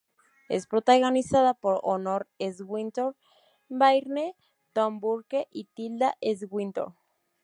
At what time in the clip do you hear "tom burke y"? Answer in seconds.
4.73-5.65